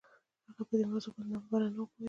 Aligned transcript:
هغه 0.47 0.63
په 0.69 0.73
دې 0.79 0.85
موضوع 0.91 1.11
باندې 1.15 1.31
ناببره 1.33 1.67
نه 1.75 1.79
و 1.81 1.87
پوهېدلی. 1.91 1.99